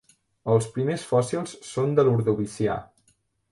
[0.53, 2.83] Els primers fòssils són de l'Ordovicià.